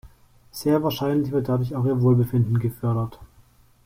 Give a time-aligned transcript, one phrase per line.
[0.49, 3.19] Sehr wahrscheinlich wird dadurch auch ihr Wohlbefinden gefördert.